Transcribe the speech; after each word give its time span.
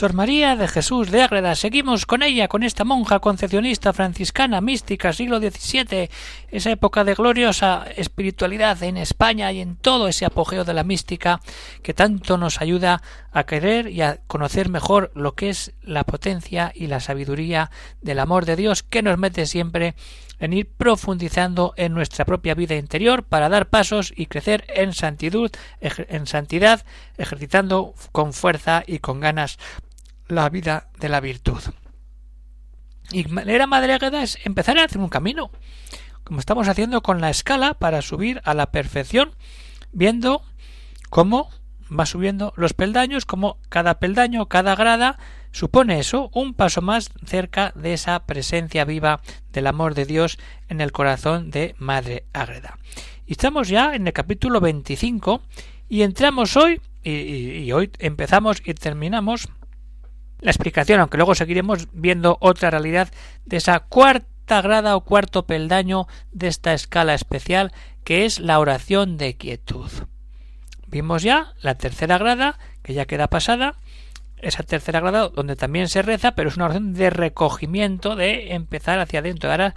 Sor 0.00 0.14
María 0.14 0.56
de 0.56 0.66
Jesús 0.66 1.10
de 1.10 1.20
Ágreda. 1.20 1.54
Seguimos 1.54 2.06
con 2.06 2.22
ella, 2.22 2.48
con 2.48 2.62
esta 2.62 2.84
monja 2.84 3.18
concepcionista 3.18 3.92
franciscana 3.92 4.62
mística, 4.62 5.12
siglo 5.12 5.40
XVII, 5.40 6.08
esa 6.50 6.70
época 6.70 7.04
de 7.04 7.12
gloriosa 7.12 7.84
espiritualidad 7.96 8.82
en 8.82 8.96
España 8.96 9.52
y 9.52 9.60
en 9.60 9.76
todo 9.76 10.08
ese 10.08 10.24
apogeo 10.24 10.64
de 10.64 10.72
la 10.72 10.84
mística 10.84 11.42
que 11.82 11.92
tanto 11.92 12.38
nos 12.38 12.62
ayuda 12.62 13.02
a 13.30 13.44
querer 13.44 13.90
y 13.90 14.00
a 14.00 14.20
conocer 14.26 14.70
mejor 14.70 15.12
lo 15.14 15.34
que 15.34 15.50
es 15.50 15.74
la 15.82 16.04
potencia 16.04 16.72
y 16.74 16.86
la 16.86 17.00
sabiduría 17.00 17.70
del 18.00 18.20
amor 18.20 18.46
de 18.46 18.56
Dios 18.56 18.82
que 18.82 19.02
nos 19.02 19.18
mete 19.18 19.44
siempre 19.44 19.96
en 20.38 20.54
ir 20.54 20.66
profundizando 20.66 21.74
en 21.76 21.92
nuestra 21.92 22.24
propia 22.24 22.54
vida 22.54 22.74
interior 22.74 23.24
para 23.24 23.50
dar 23.50 23.68
pasos 23.68 24.14
y 24.16 24.24
crecer 24.24 24.64
en 24.68 24.94
santidad, 24.94 25.50
en 25.80 26.26
santidad, 26.26 26.86
ejercitando 27.18 27.92
con 28.12 28.32
fuerza 28.32 28.82
y 28.86 29.00
con 29.00 29.20
ganas 29.20 29.58
la 30.30 30.48
vida 30.48 30.88
de 30.98 31.08
la 31.08 31.20
virtud. 31.20 31.60
Y 33.12 33.24
manera 33.24 33.66
madregueda 33.66 34.22
es 34.22 34.38
empezar 34.44 34.78
a 34.78 34.84
hacer 34.84 34.98
un 34.98 35.08
camino, 35.08 35.50
como 36.24 36.38
estamos 36.38 36.68
haciendo 36.68 37.02
con 37.02 37.20
la 37.20 37.30
escala 37.30 37.74
para 37.74 38.02
subir 38.02 38.40
a 38.44 38.54
la 38.54 38.70
perfección, 38.70 39.34
viendo 39.92 40.42
cómo 41.08 41.50
va 41.90 42.06
subiendo 42.06 42.52
los 42.56 42.72
peldaños, 42.72 43.26
como 43.26 43.58
cada 43.68 43.98
peldaño, 43.98 44.46
cada 44.46 44.76
grada 44.76 45.18
supone 45.50 45.98
eso, 45.98 46.30
un 46.32 46.54
paso 46.54 46.82
más 46.82 47.10
cerca 47.26 47.72
de 47.74 47.94
esa 47.94 48.26
presencia 48.26 48.84
viva 48.84 49.20
del 49.52 49.66
amor 49.66 49.94
de 49.94 50.04
Dios 50.06 50.38
en 50.68 50.80
el 50.80 50.92
corazón 50.92 51.50
de 51.50 51.74
Madre 51.78 52.26
Ágreda. 52.32 52.78
Y 53.26 53.32
estamos 53.32 53.68
ya 53.68 53.94
en 53.96 54.06
el 54.06 54.12
capítulo 54.12 54.60
25 54.60 55.42
y 55.88 56.02
entramos 56.02 56.56
hoy, 56.56 56.80
y 57.02 57.72
hoy 57.72 57.90
empezamos 57.98 58.62
y 58.64 58.74
terminamos 58.74 59.48
la 60.40 60.50
explicación, 60.50 61.00
aunque 61.00 61.16
luego 61.16 61.34
seguiremos 61.34 61.88
viendo 61.92 62.38
otra 62.40 62.70
realidad 62.70 63.08
de 63.44 63.56
esa 63.58 63.80
cuarta 63.80 64.62
grada 64.62 64.96
o 64.96 65.02
cuarto 65.02 65.46
peldaño 65.46 66.06
de 66.32 66.48
esta 66.48 66.74
escala 66.74 67.14
especial 67.14 67.72
que 68.04 68.24
es 68.24 68.40
la 68.40 68.58
oración 68.58 69.16
de 69.16 69.36
quietud. 69.36 69.90
Vimos 70.86 71.22
ya 71.22 71.54
la 71.62 71.76
tercera 71.76 72.18
grada, 72.18 72.58
que 72.82 72.94
ya 72.94 73.06
queda 73.06 73.28
pasada, 73.28 73.76
esa 74.38 74.62
tercera 74.62 75.00
grada 75.00 75.28
donde 75.28 75.54
también 75.54 75.88
se 75.88 76.02
reza, 76.02 76.32
pero 76.32 76.48
es 76.48 76.56
una 76.56 76.64
oración 76.66 76.94
de 76.94 77.10
recogimiento, 77.10 78.16
de 78.16 78.54
empezar 78.54 78.98
hacia 78.98 79.20
adentro. 79.20 79.50
Ahora 79.50 79.74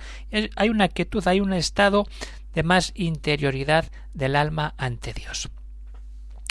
hay 0.56 0.70
una 0.70 0.88
quietud, 0.88 1.28
hay 1.28 1.40
un 1.40 1.54
estado 1.54 2.08
de 2.54 2.64
más 2.64 2.94
interioridad 2.96 3.86
del 4.14 4.36
alma 4.36 4.74
ante 4.78 5.14
Dios. 5.14 5.50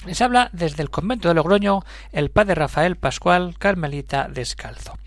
Les 0.06 0.20
habla 0.20 0.50
desde 0.52 0.82
el 0.82 0.90
convento 0.90 1.28
de 1.28 1.34
Logroño 1.34 1.84
el 2.10 2.30
padre 2.30 2.56
Rafael 2.56 2.96
Pascual, 2.96 3.56
carmelita 3.58 4.28
descalzo. 4.28 4.98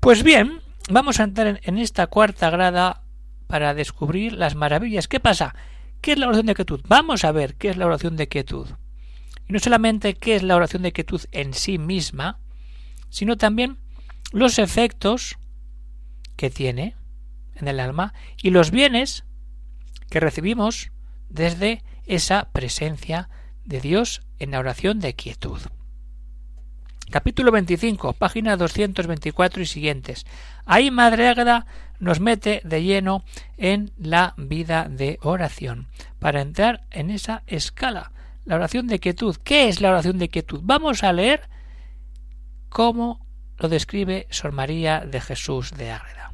Pues 0.00 0.22
bien, 0.22 0.60
vamos 0.90 1.20
a 1.20 1.24
entrar 1.24 1.60
en 1.62 1.78
esta 1.78 2.06
cuarta 2.06 2.48
grada 2.48 3.02
para 3.46 3.74
descubrir 3.74 4.32
las 4.32 4.54
maravillas. 4.54 5.06
¿Qué 5.06 5.20
pasa? 5.20 5.54
¿Qué 6.00 6.12
es 6.12 6.18
la 6.18 6.28
oración 6.28 6.46
de 6.46 6.54
quietud? 6.54 6.80
Vamos 6.88 7.24
a 7.24 7.32
ver 7.32 7.56
qué 7.56 7.68
es 7.68 7.76
la 7.76 7.86
oración 7.86 8.16
de 8.16 8.28
quietud. 8.28 8.68
Y 9.46 9.52
no 9.52 9.58
solamente 9.58 10.14
qué 10.14 10.34
es 10.34 10.42
la 10.42 10.56
oración 10.56 10.82
de 10.82 10.92
quietud 10.92 11.20
en 11.30 11.52
sí 11.52 11.76
misma, 11.76 12.38
sino 13.10 13.36
también 13.36 13.76
los 14.32 14.58
efectos 14.58 15.36
que 16.36 16.48
tiene 16.48 16.96
en 17.54 17.68
el 17.68 17.80
alma 17.80 18.14
y 18.42 18.48
los 18.48 18.70
bienes 18.70 19.24
que 20.08 20.20
recibimos 20.20 20.90
desde 21.28 21.82
esa 22.06 22.48
presencia 22.52 23.28
de 23.64 23.80
Dios 23.80 24.22
en 24.38 24.52
la 24.52 24.58
oración 24.58 25.00
de 25.00 25.14
quietud. 25.14 25.60
Capítulo 27.10 27.52
25, 27.52 28.14
página 28.14 28.56
224 28.56 29.62
y 29.62 29.66
siguientes. 29.66 30.24
Ahí 30.64 30.90
Madre 30.90 31.28
Águeda 31.28 31.66
nos 31.98 32.20
mete 32.20 32.62
de 32.64 32.82
lleno 32.82 33.24
en 33.58 33.92
la 33.98 34.34
vida 34.38 34.88
de 34.88 35.18
oración 35.22 35.88
para 36.18 36.40
entrar 36.40 36.86
en 36.90 37.10
esa 37.10 37.42
escala. 37.46 38.12
La 38.44 38.56
oración 38.56 38.86
de 38.86 38.98
quietud. 38.98 39.36
¿Qué 39.44 39.68
es 39.68 39.80
la 39.80 39.90
oración 39.90 40.18
de 40.18 40.28
quietud? 40.28 40.60
Vamos 40.62 41.04
a 41.04 41.12
leer 41.12 41.48
cómo 42.70 43.26
lo 43.58 43.68
describe 43.68 44.26
Sor 44.30 44.52
María 44.52 45.00
de 45.00 45.20
Jesús 45.20 45.72
de 45.72 45.90
Ágreda. 45.90 46.32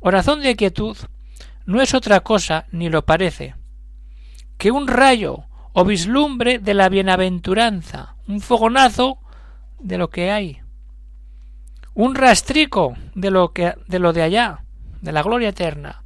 Oración 0.00 0.40
de 0.40 0.56
quietud 0.56 0.96
no 1.66 1.80
es 1.80 1.94
otra 1.94 2.20
cosa, 2.20 2.66
ni 2.72 2.88
lo 2.88 3.04
parece, 3.04 3.54
que 4.58 4.70
un 4.70 4.88
rayo 4.88 5.44
o 5.72 5.84
vislumbre 5.84 6.58
de 6.58 6.74
la 6.74 6.88
bienaventuranza, 6.88 8.16
un 8.28 8.40
fogonazo 8.40 9.18
de 9.78 9.98
lo 9.98 10.10
que 10.10 10.30
hay, 10.30 10.60
un 11.94 12.14
rastrico 12.14 12.94
de 13.14 13.30
lo 13.30 13.52
que 13.52 13.74
de 13.86 13.98
lo 13.98 14.12
de 14.12 14.22
allá, 14.22 14.64
de 15.00 15.12
la 15.12 15.22
gloria 15.22 15.50
eterna, 15.50 16.04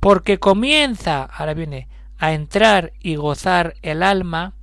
porque 0.00 0.38
comienza, 0.38 1.24
ahora 1.24 1.54
viene, 1.54 1.88
a 2.18 2.32
entrar 2.32 2.92
y 3.00 3.16
gozar 3.16 3.74
el 3.82 4.02
alma 4.02 4.54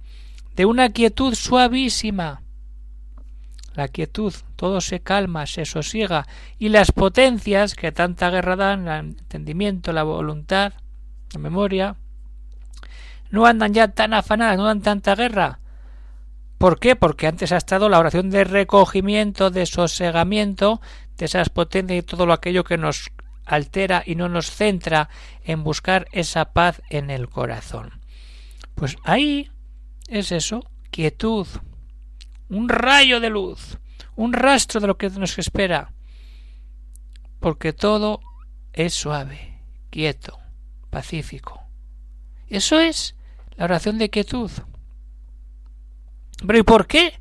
de 0.55 0.65
una 0.65 0.89
quietud 0.89 1.35
suavísima. 1.35 2.41
La 3.73 3.87
quietud, 3.87 4.33
todo 4.55 4.81
se 4.81 4.99
calma, 4.99 5.45
se 5.45 5.65
sosiega, 5.65 6.27
y 6.59 6.69
las 6.69 6.91
potencias 6.91 7.73
que 7.73 7.91
tanta 7.91 8.29
guerra 8.29 8.55
dan, 8.55 8.87
el 8.87 9.17
entendimiento, 9.17 9.93
la 9.93 10.03
voluntad, 10.03 10.73
la 11.33 11.39
memoria, 11.39 11.95
no 13.31 13.45
andan 13.45 13.73
ya 13.73 13.87
tan 13.87 14.13
afanadas, 14.13 14.57
no 14.57 14.65
dan 14.65 14.81
tanta 14.81 15.15
guerra. 15.15 15.59
¿Por 16.57 16.79
qué? 16.79 16.95
Porque 16.95 17.25
antes 17.25 17.51
ha 17.51 17.57
estado 17.57 17.89
la 17.89 17.97
oración 17.97 18.29
de 18.29 18.43
recogimiento, 18.43 19.49
de 19.49 19.65
sosegamiento, 19.65 20.79
de 21.17 21.25
esas 21.25 21.49
potencias 21.49 21.99
y 21.99 22.05
todo 22.05 22.27
lo 22.27 22.33
aquello 22.33 22.63
que 22.63 22.77
nos 22.77 23.09
altera 23.45 24.03
y 24.05 24.15
no 24.15 24.29
nos 24.29 24.51
centra 24.51 25.09
en 25.43 25.63
buscar 25.63 26.07
esa 26.11 26.53
paz 26.53 26.81
en 26.89 27.09
el 27.09 27.29
corazón. 27.29 28.01
Pues 28.75 28.95
ahí 29.03 29.49
es 30.07 30.31
eso, 30.31 30.63
quietud, 30.91 31.47
un 32.49 32.69
rayo 32.69 33.19
de 33.19 33.29
luz, 33.29 33.79
un 34.15 34.33
rastro 34.33 34.79
de 34.81 34.87
lo 34.87 34.97
que 34.97 35.09
nos 35.09 35.39
espera, 35.39 35.93
porque 37.39 37.73
todo 37.73 38.19
es 38.73 38.93
suave, 38.93 39.63
quieto, 39.89 40.37
pacífico. 40.89 41.63
Eso 42.47 42.79
es 42.79 43.15
la 43.61 43.65
oración 43.65 43.99
de 43.99 44.09
quietud. 44.09 44.49
Pero 46.47 46.57
¿y 46.57 46.63
por 46.63 46.87
qué 46.87 47.13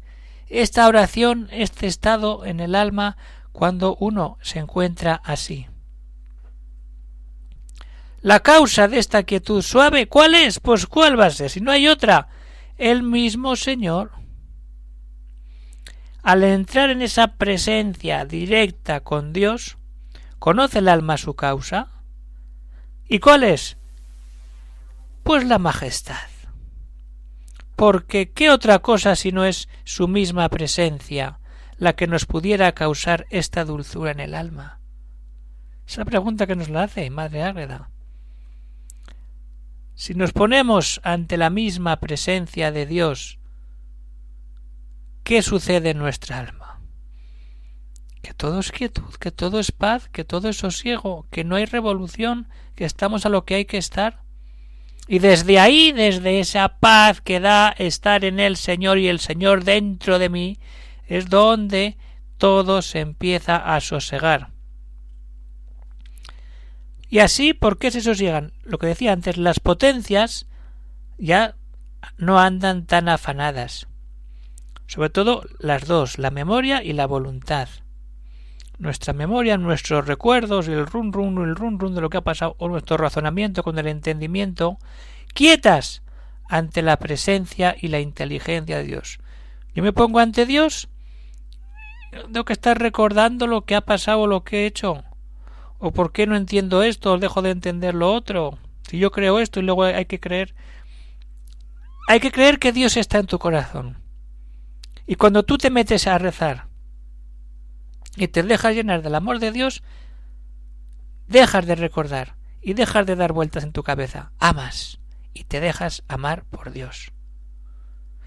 esta 0.48 0.88
oración, 0.88 1.50
este 1.52 1.86
estado 1.86 2.46
en 2.46 2.60
el 2.60 2.74
alma 2.74 3.18
cuando 3.52 3.94
uno 3.96 4.38
se 4.40 4.58
encuentra 4.58 5.20
así? 5.22 5.66
La 8.22 8.40
causa 8.40 8.88
de 8.88 8.98
esta 8.98 9.24
quietud 9.24 9.60
suave, 9.60 10.08
¿cuál 10.08 10.34
es? 10.34 10.60
Pues 10.60 10.86
cuál 10.86 11.20
va 11.20 11.26
a 11.26 11.30
ser, 11.30 11.50
si 11.50 11.60
no 11.60 11.72
hay 11.72 11.88
otra, 11.88 12.28
el 12.78 13.02
mismo 13.02 13.54
Señor. 13.54 14.12
Al 16.22 16.42
entrar 16.42 16.88
en 16.88 17.02
esa 17.02 17.34
presencia 17.36 18.24
directa 18.24 19.00
con 19.00 19.34
Dios, 19.34 19.76
conoce 20.38 20.78
el 20.78 20.88
alma 20.88 21.18
su 21.18 21.34
causa. 21.34 21.88
¿Y 23.06 23.18
cuál 23.18 23.44
es? 23.44 23.76
Pues 25.22 25.44
la 25.44 25.58
majestad. 25.58 26.29
Porque 27.80 28.30
¿qué 28.30 28.50
otra 28.50 28.80
cosa 28.80 29.16
si 29.16 29.32
no 29.32 29.46
es 29.46 29.66
su 29.84 30.06
misma 30.06 30.50
presencia 30.50 31.40
la 31.78 31.94
que 31.94 32.06
nos 32.06 32.26
pudiera 32.26 32.72
causar 32.72 33.26
esta 33.30 33.64
dulzura 33.64 34.10
en 34.10 34.20
el 34.20 34.34
alma? 34.34 34.80
Esa 35.88 36.04
pregunta 36.04 36.46
que 36.46 36.56
nos 36.56 36.68
la 36.68 36.82
hace 36.82 37.08
Madre 37.08 37.42
Ágreda. 37.42 37.88
Si 39.94 40.12
nos 40.12 40.34
ponemos 40.34 41.00
ante 41.04 41.38
la 41.38 41.48
misma 41.48 42.00
presencia 42.00 42.70
de 42.70 42.84
Dios, 42.84 43.38
¿qué 45.24 45.40
sucede 45.40 45.92
en 45.92 45.98
nuestra 46.00 46.38
alma? 46.38 46.82
Que 48.20 48.34
todo 48.34 48.60
es 48.60 48.72
quietud, 48.72 49.14
que 49.18 49.30
todo 49.30 49.58
es 49.58 49.72
paz, 49.72 50.10
que 50.10 50.24
todo 50.24 50.50
es 50.50 50.58
sosiego, 50.58 51.26
que 51.30 51.44
no 51.44 51.56
hay 51.56 51.64
revolución, 51.64 52.46
que 52.74 52.84
estamos 52.84 53.24
a 53.24 53.30
lo 53.30 53.46
que 53.46 53.54
hay 53.54 53.64
que 53.64 53.78
estar. 53.78 54.19
Y 55.12 55.18
desde 55.18 55.58
ahí, 55.58 55.90
desde 55.90 56.38
esa 56.38 56.78
paz 56.78 57.20
que 57.20 57.40
da 57.40 57.70
estar 57.70 58.24
en 58.24 58.38
el 58.38 58.56
Señor 58.56 58.96
y 58.96 59.08
el 59.08 59.18
Señor 59.18 59.64
dentro 59.64 60.20
de 60.20 60.28
mí, 60.28 60.60
es 61.08 61.28
donde 61.28 61.96
todo 62.38 62.80
se 62.80 63.00
empieza 63.00 63.56
a 63.56 63.80
sosegar. 63.80 64.50
Y 67.08 67.18
así, 67.18 67.54
¿por 67.54 67.76
qué 67.76 67.90
se 67.90 68.02
sosiegan? 68.02 68.52
Lo 68.62 68.78
que 68.78 68.86
decía 68.86 69.12
antes, 69.12 69.36
las 69.36 69.58
potencias 69.58 70.46
ya 71.18 71.56
no 72.16 72.38
andan 72.38 72.86
tan 72.86 73.08
afanadas. 73.08 73.88
Sobre 74.86 75.10
todo 75.10 75.42
las 75.58 75.88
dos, 75.88 76.20
la 76.20 76.30
memoria 76.30 76.84
y 76.84 76.92
la 76.92 77.08
voluntad. 77.08 77.68
Nuestra 78.80 79.12
memoria, 79.12 79.58
nuestros 79.58 80.06
recuerdos, 80.06 80.66
el 80.66 80.86
run 80.86 81.12
run, 81.12 81.36
el 81.46 81.54
run 81.54 81.78
run 81.78 81.94
de 81.94 82.00
lo 82.00 82.08
que 82.08 82.16
ha 82.16 82.22
pasado, 82.22 82.56
o 82.56 82.66
nuestro 82.66 82.96
razonamiento 82.96 83.62
con 83.62 83.78
el 83.78 83.86
entendimiento, 83.86 84.78
quietas 85.34 86.02
ante 86.48 86.80
la 86.80 86.96
presencia 86.96 87.76
y 87.78 87.88
la 87.88 88.00
inteligencia 88.00 88.78
de 88.78 88.84
Dios. 88.84 89.20
Yo 89.74 89.82
me 89.82 89.92
pongo 89.92 90.18
ante 90.18 90.46
Dios, 90.46 90.88
tengo 92.10 92.46
que 92.46 92.54
estar 92.54 92.78
recordando 92.78 93.46
lo 93.46 93.66
que 93.66 93.74
ha 93.74 93.82
pasado 93.82 94.26
lo 94.26 94.44
que 94.44 94.62
he 94.62 94.66
hecho. 94.66 95.04
O 95.78 95.92
por 95.92 96.10
qué 96.10 96.26
no 96.26 96.34
entiendo 96.34 96.82
esto, 96.82 97.12
o 97.12 97.18
dejo 97.18 97.42
de 97.42 97.50
entender 97.50 97.94
lo 97.94 98.10
otro. 98.14 98.56
Si 98.88 98.98
yo 98.98 99.10
creo 99.10 99.40
esto 99.40 99.60
y 99.60 99.62
luego 99.62 99.84
hay 99.84 100.06
que 100.06 100.20
creer. 100.20 100.54
Hay 102.08 102.18
que 102.20 102.32
creer 102.32 102.58
que 102.58 102.72
Dios 102.72 102.96
está 102.96 103.18
en 103.18 103.26
tu 103.26 103.38
corazón. 103.38 103.98
Y 105.06 105.16
cuando 105.16 105.42
tú 105.42 105.58
te 105.58 105.68
metes 105.68 106.06
a 106.06 106.16
rezar 106.16 106.69
y 108.16 108.28
te 108.28 108.42
dejas 108.42 108.74
llenar 108.74 109.02
del 109.02 109.14
amor 109.14 109.38
de 109.38 109.52
Dios, 109.52 109.82
dejas 111.28 111.66
de 111.66 111.74
recordar 111.76 112.36
y 112.60 112.74
dejas 112.74 113.06
de 113.06 113.16
dar 113.16 113.32
vueltas 113.32 113.64
en 113.64 113.72
tu 113.72 113.82
cabeza. 113.82 114.32
Amas 114.38 114.98
y 115.32 115.44
te 115.44 115.60
dejas 115.60 116.02
amar 116.08 116.44
por 116.44 116.72
Dios. 116.72 117.12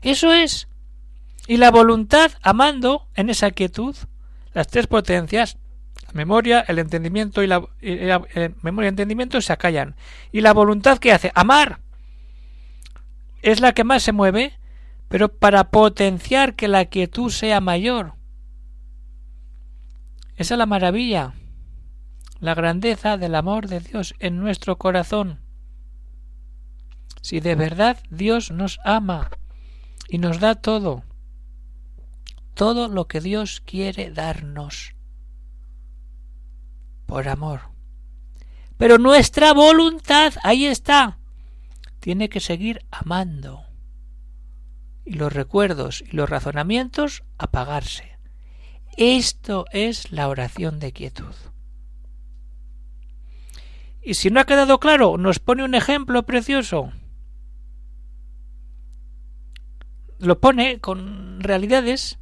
Eso 0.02 0.34
es. 0.34 0.68
Y 1.48 1.58
la 1.58 1.72
voluntad 1.72 2.32
amando 2.42 3.08
en 3.16 3.30
esa 3.30 3.52
quietud, 3.52 3.96
las 4.54 4.68
tres 4.68 4.88
potencias, 4.88 5.58
la 6.08 6.14
memoria, 6.14 6.62
el 6.62 6.80
entendimiento 6.80 7.44
y 7.44 7.48
la, 7.48 7.62
memoria 8.62 8.88
y 8.88 8.90
entendimiento 8.90 9.42
se 9.42 9.54
acallan. 9.54 9.96
Y 10.32 10.42
la 10.42 10.54
voluntad 10.54 11.00
que 11.00 11.12
hace 11.12 11.32
amar 11.36 11.80
es 13.42 13.60
la 13.60 13.74
que 13.74 13.84
más 13.84 14.04
se 14.04 14.14
mueve, 14.14 14.58
pero 15.10 15.30
para 15.30 15.70
potenciar 15.70 16.56
que 16.56 16.68
la 16.68 16.86
quietud 16.86 17.30
sea 17.30 17.60
mayor. 17.60 18.14
Esa 20.36 20.54
es 20.56 20.58
la 20.58 20.66
maravilla, 20.66 21.34
la 22.40 22.56
grandeza 22.56 23.18
del 23.18 23.36
amor 23.36 23.68
de 23.68 23.80
Dios 23.80 24.16
en 24.20 24.40
nuestro 24.40 24.78
corazón 24.78 25.44
si 27.24 27.40
de 27.40 27.56
verdad 27.56 27.98
Dios 28.10 28.52
nos 28.52 28.80
ama 28.84 29.32
y 30.10 30.18
nos 30.18 30.42
da 30.42 30.56
todo, 30.56 31.04
todo 32.54 32.90
lo 32.90 33.08
que 33.08 33.22
Dios 33.22 33.62
quiere 33.66 34.12
darnos 34.12 34.94
por 37.06 37.30
amor. 37.30 37.62
Pero 38.78 38.98
nuestra 38.98 39.54
voluntad, 39.54 40.34
ahí 40.44 40.66
está, 40.66 41.18
tiene 42.02 42.28
que 42.28 42.42
seguir 42.42 42.86
amando. 42.92 43.64
Y 45.06 45.14
los 45.14 45.32
recuerdos 45.32 46.04
y 46.06 46.18
los 46.18 46.30
razonamientos 46.30 47.24
apagarse. 47.38 48.13
Esto 48.98 49.66
es 49.72 50.12
la 50.12 50.28
oración 50.28 50.80
de 50.80 50.92
quietud. 50.92 51.34
Y 54.02 54.16
si 54.16 54.30
no 54.30 54.40
ha 54.40 54.46
quedado 54.46 54.80
claro, 54.80 55.18
nos 55.18 55.40
pone 55.40 55.64
un 55.64 55.76
ejemplo 55.76 56.24
precioso. 56.24 56.92
lo 60.26 60.40
pone 60.40 60.80
con 60.80 61.42
realidades. 61.42 62.20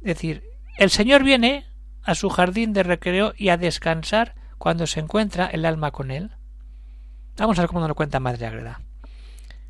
Es 0.00 0.14
decir, 0.14 0.44
el 0.78 0.90
Señor 0.90 1.24
viene 1.24 1.66
a 2.02 2.14
su 2.14 2.28
jardín 2.28 2.72
de 2.72 2.82
recreo 2.82 3.34
y 3.36 3.48
a 3.48 3.56
descansar 3.56 4.34
cuando 4.58 4.86
se 4.86 5.00
encuentra 5.00 5.46
el 5.46 5.64
alma 5.64 5.90
con 5.90 6.10
él. 6.10 6.30
Vamos 7.36 7.58
a 7.58 7.62
ver 7.62 7.68
cómo 7.68 7.80
nos 7.80 7.88
lo 7.88 7.94
cuenta 7.94 8.20
Madre 8.20 8.46
Agreda. 8.46 8.80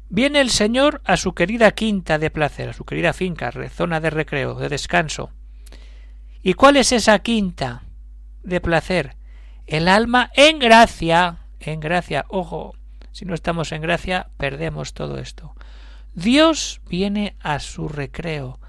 Viene 0.09 0.41
el 0.41 0.51
Señor 0.51 1.01
a 1.05 1.17
su 1.17 1.35
querida 1.35 1.73
quinta 1.73 2.19
de 2.19 2.31
placer, 2.31 2.69
a 2.69 2.73
su 2.73 2.85
querida 2.85 3.13
finca, 3.13 3.51
zona 3.71 4.01
de 4.01 4.11
recreo, 4.11 4.55
de 4.55 4.69
descanso. 4.69 5.33
¿Y 6.47 6.55
cuál 6.55 6.77
es 6.77 6.93
esa 6.93 7.19
quinta 7.19 7.83
de 8.45 8.61
placer? 8.61 9.17
El 9.67 9.89
alma 9.89 10.31
en 10.37 10.61
gracia, 10.61 11.41
en 11.59 11.81
gracia, 11.81 12.25
ojo, 12.29 12.77
si 13.11 13.25
no 13.25 13.35
estamos 13.35 13.73
en 13.73 13.83
gracia, 13.83 14.31
perdemos 14.37 14.95
todo 14.95 15.19
esto. 15.19 15.57
Dios 16.15 16.83
viene 16.89 17.35
a 17.41 17.59
su 17.59 17.89
recreo 17.89 18.61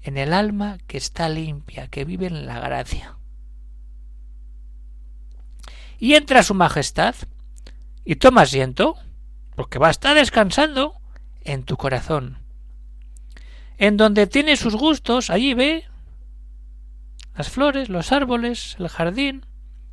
en 0.00 0.16
el 0.16 0.32
alma 0.32 0.78
que 0.86 0.96
está 0.96 1.28
limpia, 1.28 1.88
que 1.88 2.04
vive 2.04 2.28
en 2.28 2.46
la 2.46 2.60
gracia. 2.60 3.16
Y 5.98 6.14
entra 6.14 6.44
su 6.44 6.54
majestad 6.54 7.16
y 8.04 8.14
toma 8.14 8.42
asiento, 8.42 8.94
porque 9.56 9.80
va 9.80 9.88
a 9.88 9.90
estar 9.90 10.14
descansando 10.14 10.94
en 11.42 11.64
tu 11.64 11.76
corazón. 11.76 12.38
En 13.76 13.96
donde 13.96 14.28
tiene 14.28 14.56
sus 14.56 14.76
gustos, 14.76 15.30
allí 15.30 15.54
ve 15.54 15.84
las 17.36 17.50
flores, 17.50 17.88
los 17.88 18.12
árboles, 18.12 18.76
el 18.78 18.88
jardín. 18.88 19.46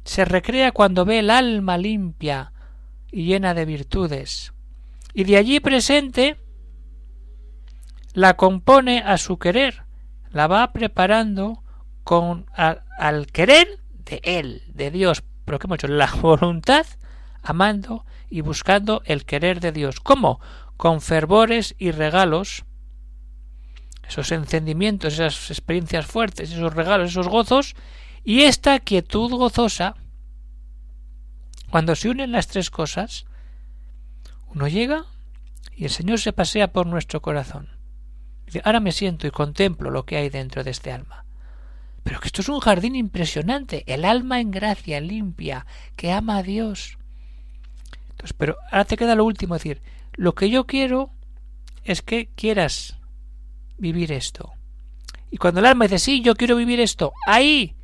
Se 0.03 0.25
recrea 0.25 0.71
cuando 0.71 1.05
ve 1.05 1.19
el 1.19 1.29
alma 1.29 1.77
limpia 1.77 2.53
y 3.11 3.25
llena 3.25 3.53
de 3.53 3.65
virtudes. 3.65 4.53
Y 5.13 5.25
de 5.25 5.37
allí 5.37 5.59
presente 5.59 6.37
la 8.13 8.35
compone 8.35 8.99
a 8.99 9.17
su 9.17 9.37
querer, 9.37 9.83
la 10.31 10.47
va 10.47 10.71
preparando 10.73 11.63
con 12.03 12.45
al 12.55 13.27
querer 13.27 13.79
de 14.05 14.21
él, 14.23 14.63
de 14.67 14.91
Dios, 14.91 15.23
pero 15.45 15.59
que 15.59 15.67
hemos 15.67 15.75
hecho 15.75 15.87
la 15.87 16.11
voluntad, 16.21 16.85
amando 17.41 18.05
y 18.29 18.41
buscando 18.41 19.01
el 19.05 19.25
querer 19.25 19.59
de 19.59 19.71
Dios. 19.71 19.99
¿Cómo? 19.99 20.39
Con 20.77 21.01
fervores 21.01 21.75
y 21.77 21.91
regalos, 21.91 22.65
esos 24.11 24.31
encendimientos, 24.31 25.13
esas 25.13 25.49
experiencias 25.49 26.05
fuertes, 26.05 26.51
esos 26.51 26.73
regalos, 26.73 27.11
esos 27.11 27.27
gozos, 27.27 27.75
y 28.23 28.41
esta 28.41 28.79
quietud 28.79 29.31
gozosa, 29.31 29.95
cuando 31.69 31.95
se 31.95 32.09
unen 32.09 32.31
las 32.31 32.47
tres 32.47 32.69
cosas, 32.69 33.25
uno 34.53 34.67
llega 34.67 35.05
y 35.75 35.85
el 35.85 35.89
Señor 35.89 36.19
se 36.19 36.33
pasea 36.33 36.71
por 36.71 36.85
nuestro 36.85 37.21
corazón 37.21 37.81
ahora 38.63 38.79
me 38.79 38.91
siento 38.91 39.27
y 39.27 39.31
contemplo 39.31 39.89
lo 39.89 40.05
que 40.05 40.17
hay 40.17 40.29
dentro 40.29 40.63
de 40.63 40.71
este 40.71 40.91
alma. 40.91 41.25
Pero 42.03 42.19
que 42.19 42.27
esto 42.27 42.41
es 42.41 42.49
un 42.49 42.59
jardín 42.59 42.95
impresionante, 42.95 43.83
el 43.87 44.05
alma 44.05 44.41
en 44.41 44.51
gracia, 44.51 44.99
limpia, 44.99 45.65
que 45.95 46.11
ama 46.11 46.37
a 46.37 46.43
Dios. 46.43 46.97
Entonces, 48.09 48.33
pero 48.33 48.57
ahora 48.71 48.85
te 48.85 48.97
queda 48.97 49.15
lo 49.15 49.23
último, 49.23 49.53
decir, 49.53 49.81
lo 50.13 50.33
que 50.33 50.49
yo 50.49 50.65
quiero 50.65 51.11
es 51.83 52.01
que 52.01 52.29
quieras 52.35 52.97
vivir 53.81 54.11
esto. 54.11 54.53
Y 55.31 55.37
cuando 55.37 55.59
el 55.59 55.65
alma 55.65 55.85
dice, 55.85 55.99
sí, 55.99 56.21
yo 56.21 56.35
quiero 56.35 56.55
vivir 56.55 56.79
esto, 56.79 57.13
ahí, 57.25 57.75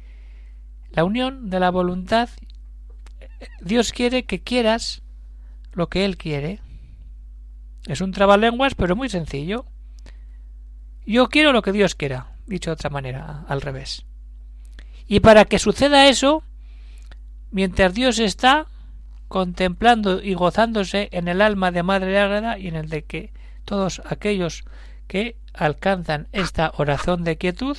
la 0.92 1.04
unión 1.04 1.50
de 1.50 1.60
la 1.60 1.72
voluntad, 1.72 2.30
Dios 3.62 3.92
quiere 3.92 4.26
que 4.26 4.42
quieras 4.42 5.02
lo 5.74 5.88
que 5.88 6.06
Él 6.06 6.18
quiere. 6.18 6.60
Es 7.88 8.02
un 8.02 8.12
trabalenguas, 8.12 8.76
pero 8.76 8.96
muy 8.96 9.10
sencillo. 9.10 9.66
Yo 11.06 11.30
quiero 11.30 11.52
lo 11.52 11.62
que 11.62 11.72
Dios 11.72 11.96
quiera, 11.96 12.36
dicho 12.46 12.70
de 12.70 12.76
otra 12.76 12.90
manera, 12.90 13.46
al 13.48 13.62
revés. 13.62 14.06
Y 15.08 15.22
para 15.22 15.46
que 15.46 15.58
suceda 15.58 16.10
eso, 16.10 16.44
mientras 17.50 17.94
Dios 17.94 18.20
está 18.20 18.68
contemplando 19.30 20.22
y 20.22 20.34
gozándose 20.34 21.10
en 21.12 21.28
el 21.28 21.42
alma 21.42 21.72
de 21.72 21.84
Madre 21.84 22.20
Ágreda 22.20 22.58
y 22.60 22.68
en 22.68 22.76
el 22.76 22.90
de 22.90 23.04
que 23.04 23.32
todos 23.66 24.02
aquellos 24.06 24.64
que 25.08 25.38
alcanzan 25.54 26.28
esta 26.32 26.72
oración 26.78 27.24
de 27.24 27.38
quietud, 27.38 27.78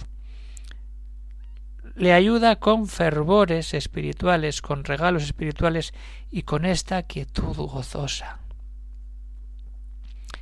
le 1.95 2.13
ayuda 2.13 2.57
con 2.57 2.87
fervores 2.87 3.75
espirituales, 3.75 4.63
con 4.63 4.85
regalos 4.85 5.25
espirituales 5.25 5.93
y 6.31 6.43
con 6.43 6.65
esta 6.65 7.03
quietud 7.03 7.57
gozosa. 7.57 8.39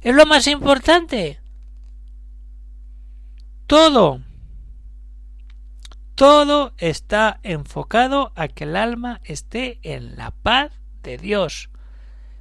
Es 0.02 0.14
lo 0.14 0.26
más 0.26 0.46
importante. 0.46 1.40
Todo, 3.66 4.20
todo 6.14 6.74
está 6.78 7.40
enfocado 7.42 8.32
a 8.36 8.48
que 8.48 8.64
el 8.64 8.76
alma 8.76 9.20
esté 9.24 9.80
en 9.82 10.16
la 10.16 10.30
paz 10.30 10.72
de 11.02 11.16
Dios, 11.18 11.70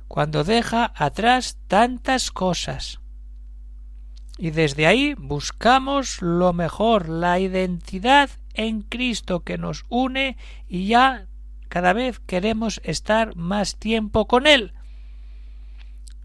cuando 0.07 0.43
deja 0.43 0.93
atrás 0.95 1.57
tantas 1.67 2.31
cosas. 2.31 2.99
Y 4.37 4.51
desde 4.51 4.87
ahí 4.87 5.13
buscamos 5.17 6.21
lo 6.21 6.51
mejor, 6.51 7.07
la 7.07 7.39
identidad 7.39 8.29
en 8.53 8.81
Cristo 8.81 9.41
que 9.41 9.57
nos 9.57 9.85
une 9.89 10.37
y 10.67 10.87
ya 10.87 11.27
cada 11.69 11.93
vez 11.93 12.19
queremos 12.19 12.81
estar 12.83 13.35
más 13.35 13.77
tiempo 13.77 14.27
con 14.27 14.47
Él. 14.47 14.73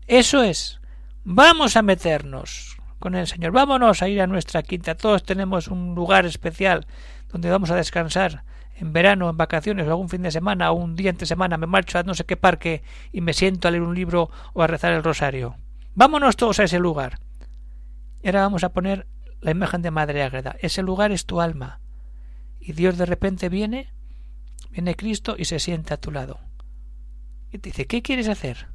Eso 0.06 0.42
es. 0.42 0.80
Vamos 1.24 1.76
a 1.76 1.82
meternos 1.82 2.76
con 2.98 3.14
el 3.14 3.26
Señor. 3.26 3.52
Vámonos 3.52 4.02
a 4.02 4.08
ir 4.08 4.20
a 4.20 4.26
nuestra 4.26 4.62
quinta. 4.62 4.96
Todos 4.96 5.22
tenemos 5.22 5.68
un 5.68 5.94
lugar 5.94 6.26
especial 6.26 6.86
donde 7.32 7.50
vamos 7.50 7.70
a 7.70 7.76
descansar 7.76 8.44
en 8.76 8.92
verano, 8.92 9.28
en 9.28 9.36
vacaciones, 9.36 9.86
o 9.86 9.90
algún 9.90 10.08
fin 10.08 10.22
de 10.22 10.30
semana, 10.30 10.70
o 10.72 10.74
un 10.74 10.96
día 10.96 11.10
entre 11.10 11.26
semana, 11.26 11.58
me 11.58 11.66
marcho 11.66 11.98
a 11.98 12.02
no 12.02 12.14
sé 12.14 12.24
qué 12.24 12.36
parque 12.36 12.82
y 13.12 13.20
me 13.20 13.34
siento 13.34 13.68
a 13.68 13.70
leer 13.70 13.82
un 13.82 13.94
libro 13.94 14.30
o 14.54 14.62
a 14.62 14.66
rezar 14.66 14.92
el 14.92 15.04
rosario. 15.04 15.56
Vámonos 15.94 16.36
todos 16.36 16.60
a 16.60 16.64
ese 16.64 16.78
lugar. 16.78 17.18
Y 18.22 18.28
ahora 18.28 18.42
vamos 18.42 18.64
a 18.64 18.72
poner 18.72 19.06
la 19.40 19.50
imagen 19.50 19.82
de 19.82 19.90
Madre 19.90 20.22
Ágreda. 20.22 20.56
Ese 20.60 20.82
lugar 20.82 21.12
es 21.12 21.26
tu 21.26 21.40
alma. 21.40 21.80
Y 22.60 22.72
Dios 22.72 22.98
de 22.98 23.06
repente 23.06 23.48
viene, 23.48 23.92
viene 24.70 24.94
Cristo 24.94 25.34
y 25.38 25.46
se 25.46 25.58
sienta 25.58 25.94
a 25.94 26.00
tu 26.00 26.10
lado. 26.10 26.40
Y 27.52 27.58
te 27.58 27.70
dice, 27.70 27.86
¿qué 27.86 28.02
quieres 28.02 28.28
hacer? 28.28 28.68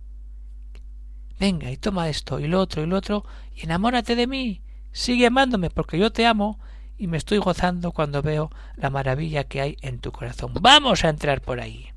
Venga, 1.39 1.69
y 1.69 1.77
toma 1.77 2.09
esto, 2.09 2.39
y 2.39 2.47
lo 2.47 2.59
otro, 2.59 2.83
y 2.83 2.87
lo 2.87 2.97
otro, 2.97 3.25
y 3.53 3.63
enamórate 3.63 4.15
de 4.15 4.27
mí. 4.27 4.61
Sigue 4.91 5.27
amándome, 5.27 5.69
porque 5.69 5.97
yo 5.97 6.11
te 6.11 6.25
amo 6.25 6.59
y 6.97 7.07
me 7.07 7.17
estoy 7.17 7.39
gozando 7.39 7.91
cuando 7.91 8.21
veo 8.21 8.49
la 8.75 8.89
maravilla 8.89 9.43
que 9.43 9.61
hay 9.61 9.77
en 9.81 9.99
tu 9.99 10.11
corazón. 10.11 10.53
Vamos 10.61 11.03
a 11.03 11.09
entrar 11.09 11.41
por 11.41 11.59
ahí. 11.59 11.89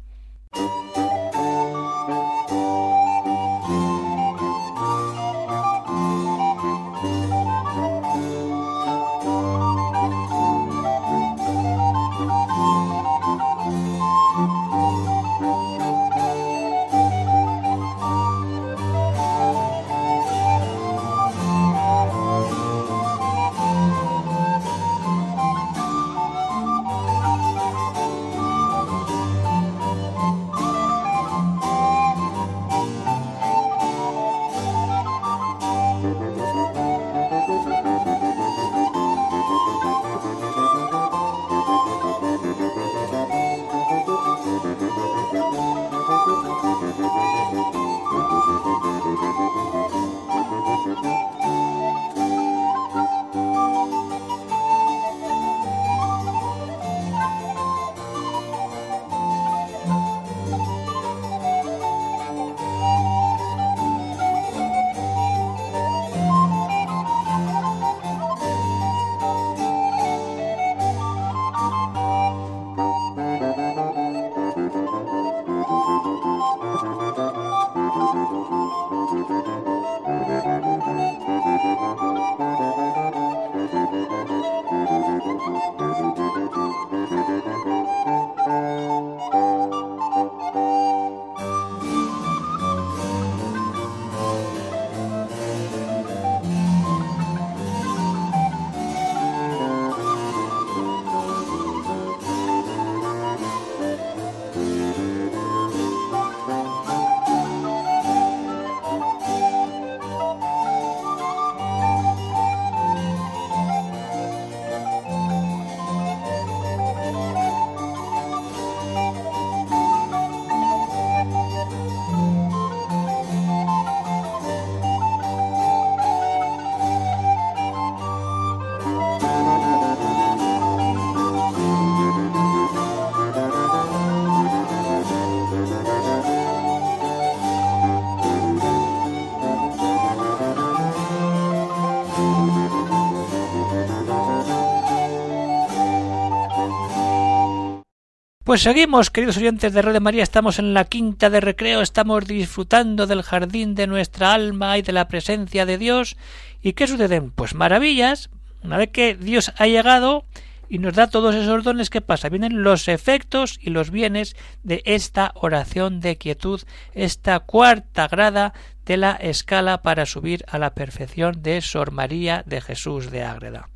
Pues 148.58 148.64
seguimos, 148.64 149.10
queridos 149.10 149.36
oyentes 149.36 149.72
de 149.72 149.82
de 149.82 150.00
María, 150.00 150.24
estamos 150.24 150.58
en 150.58 150.74
la 150.74 150.84
quinta 150.84 151.30
de 151.30 151.40
recreo, 151.40 151.80
estamos 151.80 152.26
disfrutando 152.26 153.06
del 153.06 153.22
jardín 153.22 153.76
de 153.76 153.86
nuestra 153.86 154.32
alma 154.34 154.76
y 154.76 154.82
de 154.82 154.90
la 154.90 155.06
presencia 155.06 155.64
de 155.64 155.78
Dios. 155.78 156.16
¿Y 156.60 156.72
qué 156.72 156.88
suceden? 156.88 157.30
Pues 157.30 157.54
maravillas. 157.54 158.30
Una 158.64 158.76
vez 158.76 158.90
que 158.90 159.14
Dios 159.14 159.52
ha 159.58 159.68
llegado 159.68 160.24
y 160.68 160.80
nos 160.80 160.94
da 160.94 161.06
todos 161.06 161.36
esos 161.36 161.62
dones, 161.62 161.88
¿qué 161.88 162.00
pasa? 162.00 162.30
Vienen 162.30 162.64
los 162.64 162.88
efectos 162.88 163.60
y 163.62 163.70
los 163.70 163.92
bienes 163.92 164.34
de 164.64 164.82
esta 164.86 165.30
oración 165.36 166.00
de 166.00 166.16
quietud, 166.16 166.60
esta 166.94 167.38
cuarta 167.38 168.08
grada 168.08 168.54
de 168.84 168.96
la 168.96 169.12
escala 169.12 169.82
para 169.82 170.04
subir 170.04 170.44
a 170.48 170.58
la 170.58 170.74
perfección 170.74 171.44
de 171.44 171.60
Sor 171.60 171.92
María 171.92 172.42
de 172.44 172.60
Jesús 172.60 173.12
de 173.12 173.22
Ágreda. 173.22 173.68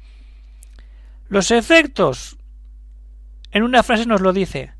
Los 1.29 1.53
efectos 1.53 2.37
en 3.53 3.63
una 3.63 3.83
frase 3.83 4.07
nos 4.07 4.21
lo 4.21 4.33
dice. 4.33 4.75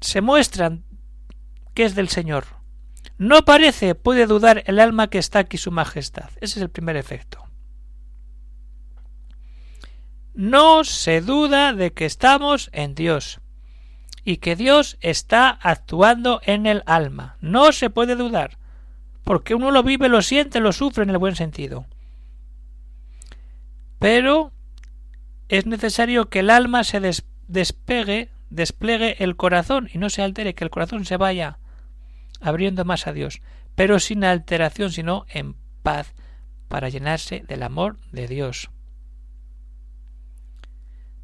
Se 0.00 0.20
muestran 0.20 0.84
que 1.72 1.84
es 1.84 1.94
del 1.94 2.08
Señor. 2.08 2.44
No 3.16 3.44
parece, 3.44 3.94
puede 3.94 4.26
dudar 4.26 4.64
el 4.66 4.80
alma 4.80 5.08
que 5.08 5.18
está 5.18 5.38
aquí 5.38 5.56
su 5.56 5.70
majestad. 5.70 6.30
Ese 6.40 6.58
es 6.58 6.62
el 6.62 6.70
primer 6.70 6.96
efecto. 6.96 7.44
No 10.34 10.82
se 10.82 11.20
duda 11.20 11.72
de 11.72 11.92
que 11.92 12.06
estamos 12.06 12.68
en 12.72 12.96
Dios 12.96 13.40
y 14.24 14.38
que 14.38 14.56
Dios 14.56 14.96
está 15.00 15.48
actuando 15.50 16.40
en 16.44 16.66
el 16.66 16.82
alma. 16.86 17.36
No 17.40 17.70
se 17.70 17.88
puede 17.88 18.16
dudar, 18.16 18.58
porque 19.22 19.54
uno 19.54 19.70
lo 19.70 19.84
vive, 19.84 20.08
lo 20.08 20.22
siente, 20.22 20.58
lo 20.58 20.72
sufre 20.72 21.04
en 21.04 21.10
el 21.10 21.18
buen 21.18 21.36
sentido. 21.36 21.86
Pero 24.00 24.53
es 25.48 25.66
necesario 25.66 26.28
que 26.28 26.40
el 26.40 26.50
alma 26.50 26.84
se 26.84 27.00
despegue, 27.48 28.30
despliegue 28.50 29.22
el 29.22 29.36
corazón 29.36 29.88
y 29.92 29.98
no 29.98 30.10
se 30.10 30.22
altere, 30.22 30.54
que 30.54 30.64
el 30.64 30.70
corazón 30.70 31.04
se 31.04 31.16
vaya 31.16 31.58
abriendo 32.40 32.84
más 32.84 33.06
a 33.06 33.12
Dios, 33.12 33.40
pero 33.74 33.98
sin 33.98 34.24
alteración, 34.24 34.90
sino 34.90 35.26
en 35.28 35.56
paz, 35.82 36.14
para 36.68 36.88
llenarse 36.88 37.44
del 37.46 37.62
amor 37.62 37.98
de 38.10 38.26
Dios. 38.26 38.70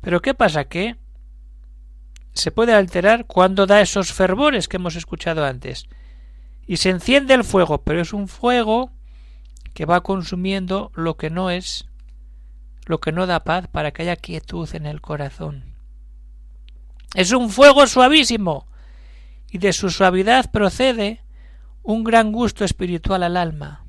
Pero 0.01 0.23
¿qué 0.23 0.35
pasa? 0.35 0.65
Que 0.65 0.97
se 2.33 2.51
puede 2.51 2.73
alterar 2.73 3.27
cuando 3.27 3.67
da 3.67 3.81
esos 3.81 4.13
fervores 4.13 4.69
que 4.69 4.77
hemos 4.77 4.97
escuchado 4.97 5.45
antes. 5.45 5.89
Y 6.67 6.77
se 6.77 6.91
enciende 6.91 7.35
el 7.35 7.45
fuego, 7.45 7.83
pero 7.83 8.01
es 8.01 8.13
un 8.13 8.29
fuego 8.29 8.93
que 9.75 9.87
va 9.87 10.03
consumiendo 10.03 10.93
lo 10.95 11.17
que 11.17 11.31
no 11.31 11.51
es 11.51 11.90
lo 12.87 13.01
que 13.01 13.13
no 13.13 13.27
da 13.27 13.45
paz 13.45 13.69
para 13.69 13.91
que 13.93 14.03
haya 14.03 14.17
quietud 14.17 14.69
en 14.75 14.87
el 14.87 15.01
corazón. 15.01 15.75
Es 17.15 17.33
un 17.33 17.51
fuego 17.51 17.87
suavísimo, 17.87 18.67
y 19.51 19.59
de 19.59 19.73
su 19.73 19.91
suavidad 19.91 20.51
procede 20.51 21.23
un 21.83 22.05
gran 22.05 22.33
gusto 22.33 22.65
espiritual 22.65 23.23
al 23.23 23.37
alma. 23.37 23.85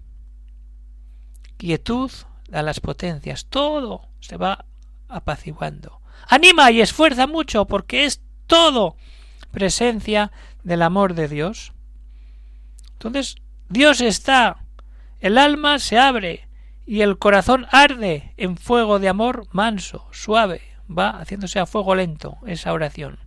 Quietud 1.57 2.11
a 2.51 2.61
las 2.63 2.79
potencias, 2.79 3.45
todo 3.45 4.09
se 4.19 4.37
va 4.37 4.65
apaciguando. 5.07 6.01
Anima 6.27 6.71
y 6.71 6.81
esfuerza 6.81 7.27
mucho 7.27 7.65
porque 7.65 8.05
es 8.05 8.21
todo 8.47 8.95
presencia 9.51 10.31
del 10.63 10.81
amor 10.81 11.13
de 11.13 11.27
Dios. 11.27 11.73
Entonces, 12.93 13.35
Dios 13.69 14.01
está, 14.01 14.65
el 15.19 15.37
alma 15.37 15.79
se 15.79 15.97
abre 15.97 16.47
y 16.85 17.01
el 17.01 17.17
corazón 17.17 17.67
arde 17.71 18.33
en 18.37 18.57
fuego 18.57 18.99
de 18.99 19.09
amor 19.09 19.47
manso, 19.51 20.07
suave, 20.11 20.61
va 20.89 21.11
haciéndose 21.11 21.59
a 21.59 21.65
fuego 21.65 21.95
lento 21.95 22.37
esa 22.45 22.73
oración. 22.73 23.19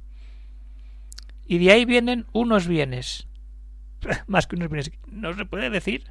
Y 1.46 1.58
de 1.58 1.72
ahí 1.72 1.84
vienen 1.84 2.26
unos 2.32 2.66
bienes. 2.66 3.28
Más 4.26 4.46
que 4.46 4.56
unos 4.56 4.68
bienes, 4.68 4.92
no 5.06 5.34
se 5.34 5.44
puede 5.44 5.70
decir. 5.70 6.04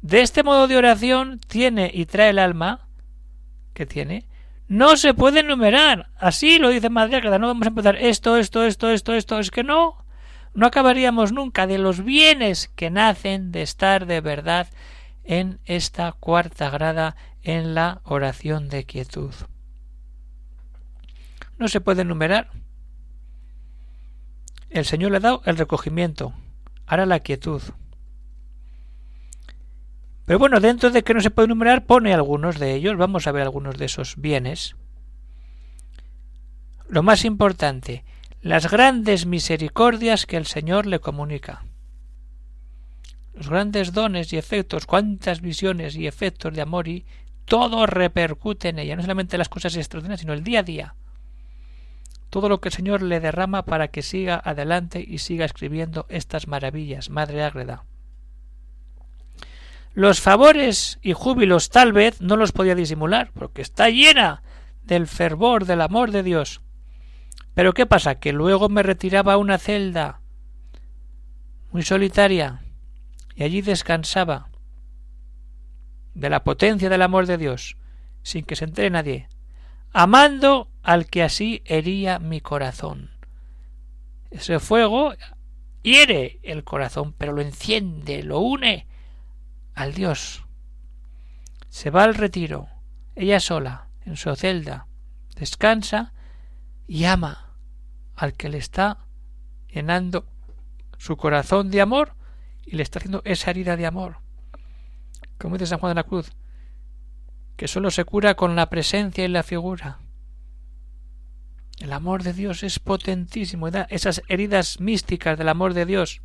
De 0.00 0.20
este 0.20 0.42
modo 0.42 0.68
de 0.68 0.76
oración 0.76 1.40
tiene 1.46 1.90
y 1.92 2.06
trae 2.06 2.30
el 2.30 2.38
alma 2.38 2.88
que 3.74 3.84
tiene, 3.84 4.28
no 4.68 4.96
se 4.96 5.14
puede 5.14 5.40
enumerar. 5.40 6.10
Así 6.16 6.58
lo 6.58 6.68
dice 6.68 6.90
Madre 6.90 7.20
no 7.22 7.46
vamos 7.48 7.66
a 7.66 7.70
empezar 7.70 7.96
esto, 7.96 8.36
esto, 8.36 8.64
esto, 8.64 8.90
esto, 8.90 9.14
esto, 9.14 9.38
es 9.38 9.50
que 9.50 9.64
no, 9.64 10.04
no 10.54 10.66
acabaríamos 10.66 11.32
nunca 11.32 11.66
de 11.66 11.78
los 11.78 12.04
bienes 12.04 12.68
que 12.68 12.90
nacen 12.90 13.50
de 13.50 13.62
estar 13.62 14.06
de 14.06 14.20
verdad 14.20 14.68
en 15.28 15.60
esta 15.66 16.10
cuarta 16.12 16.70
grada 16.70 17.14
en 17.42 17.74
la 17.74 18.00
oración 18.04 18.70
de 18.70 18.84
quietud. 18.84 19.34
No 21.58 21.68
se 21.68 21.82
puede 21.82 22.00
enumerar. 22.02 22.50
El 24.70 24.86
Señor 24.86 25.10
le 25.10 25.18
ha 25.18 25.20
dado 25.20 25.42
el 25.44 25.58
recogimiento, 25.58 26.32
ahora 26.86 27.04
la 27.04 27.20
quietud. 27.20 27.60
Pero 30.24 30.38
bueno, 30.38 30.60
dentro 30.60 30.90
de 30.90 31.04
que 31.04 31.12
no 31.12 31.20
se 31.20 31.30
puede 31.30 31.46
enumerar, 31.46 31.84
pone 31.84 32.14
algunos 32.14 32.58
de 32.58 32.74
ellos. 32.74 32.96
Vamos 32.96 33.26
a 33.26 33.32
ver 33.32 33.42
algunos 33.42 33.76
de 33.76 33.84
esos 33.84 34.16
bienes. 34.16 34.76
Lo 36.88 37.02
más 37.02 37.26
importante, 37.26 38.04
las 38.40 38.70
grandes 38.70 39.26
misericordias 39.26 40.24
que 40.24 40.38
el 40.38 40.46
Señor 40.46 40.86
le 40.86 41.00
comunica. 41.00 41.67
Los 43.38 43.50
grandes 43.50 43.92
dones 43.92 44.32
y 44.32 44.36
efectos, 44.36 44.84
cuántas 44.84 45.40
visiones 45.40 45.94
y 45.94 46.08
efectos 46.08 46.52
de 46.52 46.60
amor 46.60 46.88
y 46.88 47.06
todo 47.44 47.86
repercute 47.86 48.70
en 48.70 48.80
ella, 48.80 48.96
no 48.96 49.02
solamente 49.02 49.38
las 49.38 49.48
cosas 49.48 49.76
extraordinarias, 49.76 50.22
sino 50.22 50.32
el 50.32 50.42
día 50.42 50.58
a 50.58 50.64
día. 50.64 50.94
Todo 52.30 52.48
lo 52.48 52.60
que 52.60 52.70
el 52.70 52.74
Señor 52.74 53.00
le 53.00 53.20
derrama 53.20 53.64
para 53.64 53.88
que 53.88 54.02
siga 54.02 54.42
adelante 54.44 55.04
y 55.06 55.18
siga 55.18 55.44
escribiendo 55.44 56.04
estas 56.08 56.48
maravillas, 56.48 57.10
Madre 57.10 57.44
Ágreda. 57.44 57.84
Los 59.94 60.20
favores 60.20 60.98
y 61.00 61.12
júbilos 61.12 61.70
tal 61.70 61.92
vez 61.92 62.20
no 62.20 62.36
los 62.36 62.50
podía 62.50 62.74
disimular, 62.74 63.30
porque 63.34 63.62
está 63.62 63.88
llena 63.88 64.42
del 64.82 65.06
fervor 65.06 65.64
del 65.64 65.80
amor 65.80 66.10
de 66.10 66.24
Dios. 66.24 66.60
Pero 67.54 67.72
¿qué 67.72 67.86
pasa? 67.86 68.16
Que 68.16 68.32
luego 68.32 68.68
me 68.68 68.82
retiraba 68.82 69.34
a 69.34 69.38
una 69.38 69.58
celda 69.58 70.22
muy 71.70 71.82
solitaria 71.82 72.62
y 73.38 73.44
allí 73.44 73.62
descansaba 73.62 74.50
de 76.14 76.28
la 76.28 76.42
potencia 76.42 76.88
del 76.88 77.02
amor 77.02 77.26
de 77.26 77.38
Dios, 77.38 77.76
sin 78.22 78.44
que 78.44 78.56
se 78.56 78.64
entere 78.64 78.90
nadie, 78.90 79.28
amando 79.92 80.72
al 80.82 81.06
que 81.06 81.22
así 81.22 81.62
hería 81.64 82.18
mi 82.18 82.40
corazón. 82.40 83.12
Ese 84.32 84.58
fuego 84.58 85.12
hiere 85.82 86.40
el 86.42 86.64
corazón, 86.64 87.14
pero 87.16 87.32
lo 87.32 87.40
enciende, 87.40 88.24
lo 88.24 88.40
une 88.40 88.88
al 89.72 89.94
Dios. 89.94 90.44
Se 91.68 91.90
va 91.90 92.02
al 92.02 92.16
retiro, 92.16 92.66
ella 93.14 93.38
sola, 93.38 93.86
en 94.04 94.16
su 94.16 94.34
celda, 94.34 94.88
descansa 95.36 96.12
y 96.88 97.04
ama 97.04 97.54
al 98.16 98.32
que 98.32 98.48
le 98.48 98.58
está 98.58 99.06
llenando 99.68 100.26
su 100.96 101.16
corazón 101.16 101.70
de 101.70 101.80
amor 101.80 102.17
y 102.70 102.76
le 102.76 102.82
está 102.82 102.98
haciendo 102.98 103.22
esa 103.24 103.50
herida 103.50 103.76
de 103.76 103.86
amor. 103.86 104.18
Como 105.38 105.56
dice 105.56 105.68
San 105.68 105.78
Juan 105.78 105.90
de 105.90 105.94
la 105.94 106.04
Cruz, 106.04 106.32
que 107.56 107.66
solo 107.66 107.90
se 107.90 108.04
cura 108.04 108.34
con 108.34 108.56
la 108.56 108.68
presencia 108.68 109.24
y 109.24 109.28
la 109.28 109.42
figura. 109.42 110.00
El 111.80 111.92
amor 111.92 112.22
de 112.22 112.32
Dios 112.32 112.62
es 112.62 112.78
potentísimo, 112.78 113.68
esas 113.88 114.22
heridas 114.28 114.80
místicas 114.80 115.38
del 115.38 115.48
amor 115.48 115.74
de 115.74 115.86
Dios. 115.86 116.20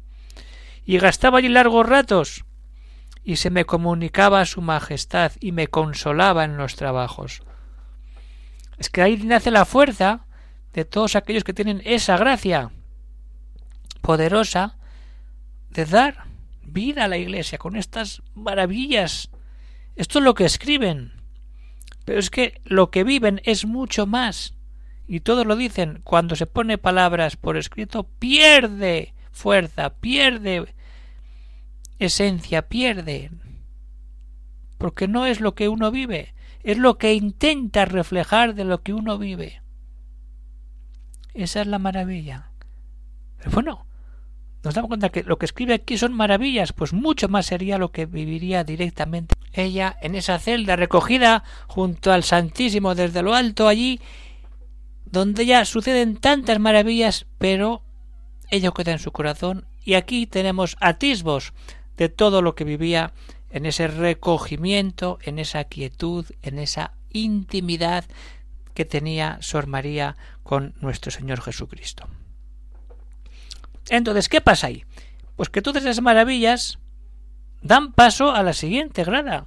Y 0.84 0.98
gastaba 0.98 1.38
allí 1.38 1.48
largos 1.48 1.88
ratos 1.88 2.44
y 3.24 3.38
se 3.38 3.50
me 3.50 3.64
comunicaba 3.64 4.46
su 4.46 4.62
majestad 4.62 5.32
y 5.40 5.54
me 5.54 5.68
consolaba 5.68 6.44
en 6.44 6.58
los 6.58 6.76
trabajos. 6.76 7.42
Es 8.78 8.90
que 8.90 9.02
ahí 9.02 9.18
nace 9.18 9.50
la 9.50 9.66
fuerza 9.66 10.26
de 10.74 10.84
todos 10.84 11.16
aquellos 11.16 11.44
que 11.44 11.54
tienen 11.54 11.82
esa 11.86 12.18
gracia 12.18 12.72
poderosa 14.02 14.78
de 15.70 15.86
dar 15.86 16.33
vida 16.66 17.06
a 17.06 17.08
la 17.08 17.18
Iglesia 17.18 17.58
con 17.58 17.76
estas 17.76 18.22
maravillas. 18.36 19.30
Esto 19.96 20.20
es 20.20 20.26
lo 20.26 20.34
que 20.34 20.46
escriben. 20.46 21.14
Pero 22.06 22.20
es 22.20 22.30
que 22.30 22.62
lo 22.66 22.92
que 22.92 23.04
viven 23.04 23.42
es 23.46 23.66
mucho 23.66 24.06
más. 24.06 24.56
Y 25.08 25.22
todos 25.22 25.46
lo 25.46 25.56
dicen, 25.56 26.02
cuando 26.04 26.36
se 26.36 26.48
pone 26.48 26.78
palabras 26.78 27.36
por 27.38 27.58
escrito, 27.58 28.04
pierde 28.20 29.14
fuerza, 29.32 29.90
pierde 29.96 30.66
esencia 32.06 32.68
pierde, 32.68 33.32
porque 34.78 35.08
no 35.08 35.26
es 35.26 35.40
lo 35.40 35.56
que 35.56 35.70
uno 35.70 35.92
vive, 35.92 36.34
es 36.64 36.78
lo 36.78 36.98
que 36.98 37.14
intenta 37.14 37.86
reflejar 37.86 38.56
de 38.56 38.66
lo 38.66 38.82
que 38.82 38.94
uno 38.94 39.18
vive. 39.18 39.62
Esa 41.34 41.62
es 41.62 41.68
la 41.68 41.80
maravilla. 41.80 42.52
Pero 43.38 43.52
bueno, 43.52 43.86
nos 44.64 44.74
damos 44.74 44.88
cuenta 44.88 45.10
que 45.10 45.24
lo 45.24 45.38
que 45.38 45.46
escribe 45.46 45.74
aquí 45.74 45.98
son 45.98 46.14
maravillas, 46.14 46.74
pues 46.74 46.94
mucho 46.94 47.28
más 47.28 47.48
sería 47.48 47.78
lo 47.78 47.92
que 47.92 48.06
viviría 48.06 48.64
directamente 48.64 49.36
ella 49.54 49.96
en 50.02 50.16
esa 50.16 50.40
celda 50.40 50.76
recogida 50.76 51.44
junto 51.68 52.12
al 52.12 52.24
Santísimo 52.24 52.96
desde 52.96 53.22
lo 53.22 53.36
alto 53.36 53.68
allí, 53.68 54.02
donde 55.06 55.46
ya 55.46 55.64
suceden 55.66 56.18
tantas 56.18 56.60
maravillas, 56.60 57.28
pero 57.38 57.84
ello 58.50 58.74
queda 58.74 58.94
en 58.94 59.00
su 59.00 59.12
corazón 59.12 59.66
y 59.84 59.94
aquí 59.94 60.26
tenemos 60.26 60.76
atisbos 60.80 61.54
de 61.98 62.10
todo 62.10 62.42
lo 62.42 62.56
que 62.56 62.64
vivía 62.64 63.14
en 63.52 63.68
ese 63.68 63.88
recogimiento, 63.88 65.20
en 65.22 65.38
esa 65.38 65.66
quietud, 65.66 66.26
en 66.42 66.58
esa 66.58 66.94
intimidad 67.12 68.06
que 68.74 68.86
tenía 68.86 69.38
Sor 69.42 69.68
María 69.68 70.18
con 70.42 70.74
nuestro 70.82 71.12
Señor 71.12 71.42
Jesucristo. 71.42 72.08
Entonces, 73.90 74.30
¿qué 74.30 74.42
pasa 74.42 74.68
ahí? 74.68 74.86
Pues 75.36 75.50
que 75.50 75.62
todas 75.62 75.84
esas 75.84 76.02
maravillas 76.02 76.80
dan 77.62 77.92
paso 77.92 78.32
a 78.32 78.44
la 78.44 78.54
siguiente 78.54 79.04
grada. 79.04 79.46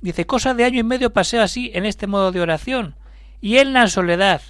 Dice, 0.00 0.26
cosa 0.26 0.54
de 0.54 0.64
año 0.64 0.80
y 0.80 0.84
medio 0.84 1.12
paseo 1.12 1.42
así 1.42 1.70
en 1.74 1.84
este 1.84 2.06
modo 2.06 2.32
de 2.32 2.40
oración, 2.40 2.96
y 3.40 3.58
en 3.58 3.72
la 3.72 3.86
soledad, 3.88 4.40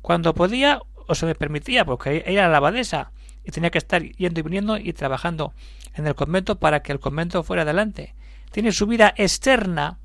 cuando 0.00 0.34
podía 0.34 0.80
o 1.06 1.14
se 1.14 1.26
me 1.26 1.34
permitía, 1.34 1.84
porque 1.84 2.24
era 2.26 2.48
la 2.48 2.56
abadesa, 2.56 3.12
y 3.44 3.50
tenía 3.50 3.70
que 3.70 3.78
estar 3.78 4.02
yendo 4.02 4.40
y 4.40 4.42
viniendo 4.42 4.76
y 4.78 4.92
trabajando 4.92 5.52
en 5.94 6.06
el 6.06 6.14
convento 6.14 6.58
para 6.58 6.82
que 6.82 6.92
el 6.92 7.00
convento 7.00 7.42
fuera 7.42 7.62
adelante. 7.62 8.14
Tiene 8.50 8.72
su 8.72 8.86
vida 8.86 9.12
externa 9.16 9.98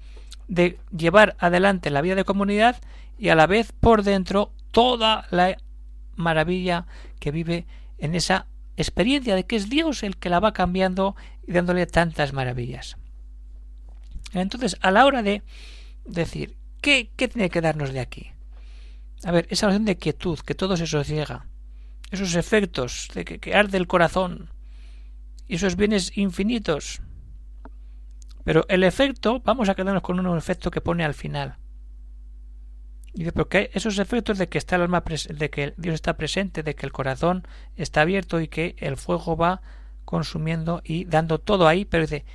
de 0.48 0.80
llevar 0.96 1.36
adelante 1.40 1.90
la 1.90 2.02
vida 2.02 2.16
de 2.16 2.24
comunidad 2.24 2.78
y 3.18 3.30
a 3.30 3.36
la 3.36 3.48
vez 3.48 3.72
por 3.74 4.04
dentro 4.04 4.54
toda 4.72 5.26
la 5.30 5.58
maravilla 6.16 6.86
que 7.20 7.32
vive 7.32 7.68
en 7.98 8.16
esa 8.16 8.48
experiencia 8.76 9.36
de 9.36 9.46
que 9.46 9.56
es 9.56 9.70
Dios 9.70 10.04
el 10.04 10.18
que 10.18 10.30
la 10.30 10.40
va 10.40 10.54
cambiando 10.54 11.16
y 11.48 11.52
dándole 11.52 11.86
tantas 11.88 12.34
maravillas. 12.34 12.98
Entonces, 14.34 14.78
a 14.82 14.92
la 14.92 15.06
hora 15.06 15.24
de 15.24 15.42
decir, 16.06 16.58
¿qué, 16.82 17.12
qué 17.16 17.28
tiene 17.28 17.50
que 17.50 17.62
darnos 17.62 17.94
de 17.94 18.00
aquí? 18.00 18.32
A 19.24 19.32
ver, 19.32 19.48
esa 19.50 19.66
oración 19.66 19.86
de 19.86 19.98
quietud, 19.98 20.40
que 20.40 20.56
todo 20.56 20.78
se 20.78 20.86
sosiega, 20.86 21.48
esos 22.12 22.36
efectos 22.36 23.10
de 23.14 23.26
que, 23.26 23.40
que 23.40 23.56
arde 23.56 23.78
el 23.78 23.88
corazón, 23.88 24.52
y 25.48 25.56
esos 25.56 25.76
bienes 25.76 26.16
infinitos. 26.18 27.02
Pero 28.44 28.66
el 28.70 28.84
efecto, 28.84 29.42
vamos 29.44 29.70
a 29.70 29.76
quedarnos 29.76 30.04
con 30.04 30.20
un 30.20 30.38
efecto 30.38 30.72
que 30.72 30.82
pone 30.82 31.04
al 31.04 31.14
final. 31.14 31.58
Dice, 33.18 33.32
porque 33.32 33.72
esos 33.74 33.98
efectos 33.98 34.38
de 34.38 34.48
que 34.48 34.60
está 34.60 34.76
el 34.76 34.84
alma 34.84 35.04
de 35.04 35.50
que 35.50 35.74
Dios 35.78 35.96
está 35.96 36.18
presente, 36.18 36.62
de 36.62 36.76
que 36.76 36.86
el 36.86 36.92
corazón 36.92 37.48
está 37.76 38.02
abierto 38.02 38.40
y 38.40 38.48
que 38.48 38.76
el 38.78 38.96
fuego 38.96 39.36
va 39.36 39.64
consumiendo 40.06 40.84
y 40.84 41.06
dando 41.06 41.40
todo 41.40 41.68
ahí, 41.68 41.84
pero 41.84 42.04
dice, 42.04 42.26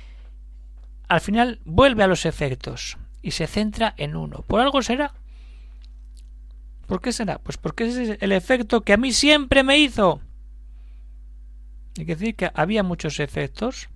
al 1.07 1.21
final 1.21 1.61
vuelve 1.63 2.03
a 2.03 2.07
los 2.07 2.25
efectos 2.25 2.97
y 3.21 3.31
se 3.31 3.47
centra 3.47 3.93
en 3.95 4.17
uno. 4.17 4.43
¿Por 4.45 4.59
algo 4.59 4.81
será? 4.81 5.13
¿Por 6.85 6.99
qué 6.99 7.13
será? 7.13 7.39
Pues 7.39 7.55
porque 7.55 7.85
ese 7.85 8.03
es 8.03 8.17
el 8.19 8.33
efecto 8.33 8.81
que 8.81 8.91
a 8.91 8.97
mí 8.97 9.13
siempre 9.13 9.63
me 9.63 9.77
hizo. 9.77 10.19
Hay 11.97 12.05
que 12.05 12.17
decir 12.17 12.35
que 12.35 12.51
había 12.53 12.83
muchos 12.83 13.21
efectos, 13.21 13.87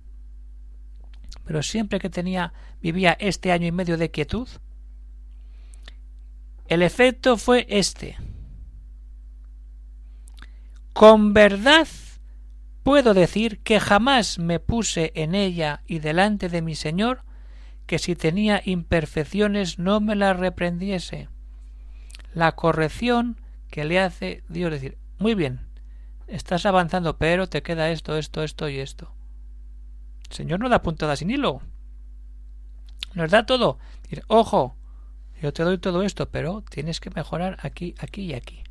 pero 1.44 1.62
siempre 1.62 1.98
que 1.98 2.08
tenía 2.08 2.54
vivía 2.80 3.14
este 3.20 3.52
año 3.52 3.66
y 3.66 3.72
medio 3.72 3.98
de 3.98 4.10
quietud, 4.10 4.48
el 6.68 6.82
efecto 6.82 7.36
fue 7.36 7.66
este. 7.68 8.16
Con 10.92 11.32
verdad 11.32 11.88
puedo 12.82 13.14
decir 13.14 13.60
que 13.60 13.80
jamás 13.80 14.38
me 14.38 14.60
puse 14.60 15.12
en 15.14 15.34
ella 15.34 15.82
y 15.86 15.98
delante 15.98 16.48
de 16.48 16.62
mi 16.62 16.74
Señor 16.74 17.22
que 17.86 17.98
si 17.98 18.14
tenía 18.14 18.60
imperfecciones 18.64 19.78
no 19.78 20.00
me 20.00 20.14
las 20.14 20.38
reprendiese. 20.38 21.28
La 22.34 22.52
corrección 22.52 23.40
que 23.70 23.84
le 23.84 23.98
hace 23.98 24.44
Dios 24.48 24.70
decir, 24.70 24.98
muy 25.18 25.34
bien, 25.34 25.66
estás 26.26 26.66
avanzando, 26.66 27.16
pero 27.16 27.48
te 27.48 27.62
queda 27.62 27.90
esto, 27.90 28.18
esto, 28.18 28.42
esto 28.42 28.68
y 28.68 28.78
esto. 28.78 29.14
El 30.28 30.36
Señor 30.36 30.60
no 30.60 30.68
da 30.68 30.82
puntada 30.82 31.16
sin 31.16 31.30
hilo. 31.30 31.62
Nos 33.14 33.30
da 33.30 33.46
todo. 33.46 33.78
ojo, 34.26 34.76
yo 35.40 35.52
te 35.52 35.62
doy 35.62 35.78
todo 35.78 36.02
esto, 36.02 36.28
pero 36.30 36.64
tienes 36.68 37.00
que 37.00 37.10
mejorar 37.10 37.58
aquí, 37.62 37.94
aquí 37.98 38.22
y 38.22 38.34
aquí. 38.34 38.64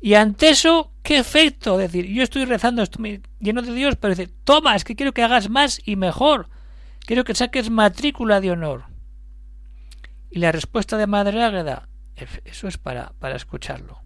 Y 0.00 0.14
ante 0.14 0.50
eso, 0.50 0.92
¿qué 1.02 1.18
efecto? 1.18 1.80
Es 1.80 1.92
decir, 1.92 2.06
yo 2.06 2.22
estoy 2.22 2.44
rezando, 2.44 2.82
estoy 2.82 3.22
lleno 3.40 3.62
de 3.62 3.74
Dios, 3.74 3.96
pero 3.96 4.14
dice, 4.14 4.32
toma, 4.44 4.76
es 4.76 4.84
que 4.84 4.94
quiero 4.94 5.12
que 5.12 5.22
hagas 5.22 5.48
más 5.48 5.80
y 5.84 5.96
mejor. 5.96 6.48
Quiero 7.00 7.24
que 7.24 7.34
saques 7.34 7.70
matrícula 7.70 8.40
de 8.40 8.50
honor. 8.50 8.84
Y 10.30 10.38
la 10.38 10.52
respuesta 10.52 10.96
de 10.96 11.06
Madre 11.06 11.42
Águeda, 11.42 11.88
eso 12.44 12.68
es 12.68 12.78
para, 12.78 13.12
para 13.18 13.36
escucharlo. 13.36 14.00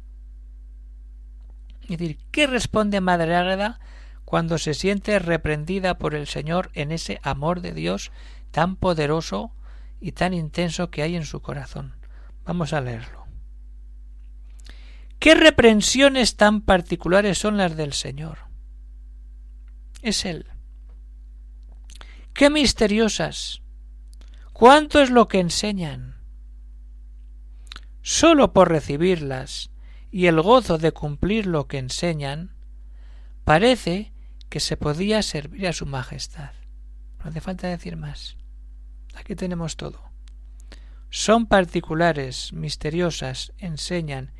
Es 1.82 1.98
decir, 1.98 2.18
¿qué 2.30 2.46
responde 2.46 3.00
Madre 3.00 3.34
Águeda 3.34 3.80
cuando 4.24 4.58
se 4.58 4.74
siente 4.74 5.18
reprendida 5.18 5.98
por 5.98 6.14
el 6.14 6.28
Señor 6.28 6.70
en 6.74 6.92
ese 6.92 7.18
amor 7.22 7.60
de 7.60 7.72
Dios 7.72 8.12
tan 8.52 8.76
poderoso 8.76 9.52
y 10.00 10.12
tan 10.12 10.34
intenso 10.34 10.90
que 10.90 11.02
hay 11.02 11.16
en 11.16 11.24
su 11.24 11.40
corazón? 11.40 11.94
Vamos 12.44 12.72
a 12.72 12.80
leerlo. 12.80 13.26
¿Qué 15.18 15.34
reprensiones 15.34 16.36
tan 16.36 16.62
particulares 16.62 17.38
son 17.38 17.58
las 17.58 17.76
del 17.76 17.92
Señor? 17.92 18.38
Es 20.00 20.24
Él. 20.24 20.46
Qué 22.32 22.48
misteriosas. 22.48 23.60
¿Cuánto 24.54 25.02
es 25.02 25.10
lo 25.10 25.28
que 25.28 25.40
enseñan? 25.40 26.16
Sólo 28.02 28.54
por 28.54 28.70
recibirlas 28.70 29.70
y 30.10 30.26
el 30.26 30.40
gozo 30.40 30.78
de 30.78 30.92
cumplir 30.92 31.46
lo 31.46 31.66
que 31.66 31.78
enseñan, 31.78 32.54
parece 33.44 34.12
que 34.48 34.60
se 34.60 34.76
podía 34.76 35.22
servir 35.22 35.68
a 35.68 35.72
su 35.72 35.86
majestad. 35.86 36.52
No 37.22 37.30
hace 37.30 37.40
falta 37.40 37.68
decir 37.68 37.96
más. 37.96 38.36
Aquí 39.14 39.34
tenemos 39.34 39.76
todo. 39.76 40.00
Son 41.10 41.46
particulares, 41.46 42.52
misteriosas, 42.52 43.52
enseñan 43.58 44.32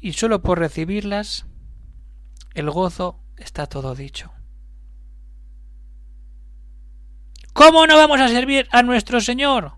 y 0.00 0.12
sólo 0.12 0.42
por 0.42 0.58
recibirlas 0.58 1.46
el 2.54 2.70
gozo 2.70 3.20
está 3.36 3.66
todo 3.66 3.94
dicho. 3.94 4.32
¿Cómo 7.52 7.86
no 7.86 7.96
vamos 7.96 8.20
a 8.20 8.28
servir 8.28 8.68
a 8.70 8.82
nuestro 8.82 9.20
Señor? 9.20 9.72